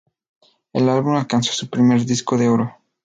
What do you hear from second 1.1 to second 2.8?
alcanzó su primer disco de oro.